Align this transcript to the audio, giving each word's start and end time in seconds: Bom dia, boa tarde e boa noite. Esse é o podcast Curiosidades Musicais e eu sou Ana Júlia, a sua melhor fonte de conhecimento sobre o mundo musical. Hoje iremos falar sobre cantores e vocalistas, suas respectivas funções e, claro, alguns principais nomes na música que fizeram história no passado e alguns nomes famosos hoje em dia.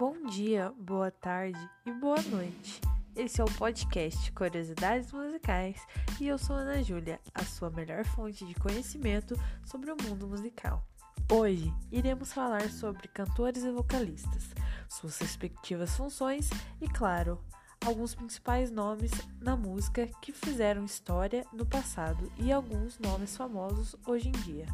Bom 0.00 0.16
dia, 0.30 0.72
boa 0.78 1.10
tarde 1.10 1.60
e 1.84 1.92
boa 1.92 2.22
noite. 2.22 2.80
Esse 3.14 3.38
é 3.38 3.44
o 3.44 3.52
podcast 3.58 4.32
Curiosidades 4.32 5.12
Musicais 5.12 5.76
e 6.18 6.26
eu 6.26 6.38
sou 6.38 6.56
Ana 6.56 6.82
Júlia, 6.82 7.20
a 7.34 7.44
sua 7.44 7.68
melhor 7.68 8.02
fonte 8.06 8.46
de 8.46 8.54
conhecimento 8.54 9.38
sobre 9.62 9.92
o 9.92 9.96
mundo 10.02 10.26
musical. 10.26 10.82
Hoje 11.30 11.70
iremos 11.92 12.32
falar 12.32 12.70
sobre 12.70 13.08
cantores 13.08 13.62
e 13.62 13.70
vocalistas, 13.70 14.54
suas 14.88 15.18
respectivas 15.18 15.94
funções 15.94 16.48
e, 16.80 16.88
claro, 16.88 17.38
alguns 17.84 18.14
principais 18.14 18.70
nomes 18.70 19.12
na 19.38 19.54
música 19.54 20.08
que 20.22 20.32
fizeram 20.32 20.86
história 20.86 21.44
no 21.52 21.66
passado 21.66 22.32
e 22.38 22.50
alguns 22.50 22.98
nomes 22.98 23.36
famosos 23.36 23.94
hoje 24.06 24.30
em 24.30 24.32
dia. 24.32 24.64